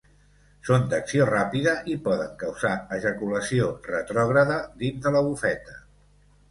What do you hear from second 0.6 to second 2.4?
Són d'acció ràpida i poden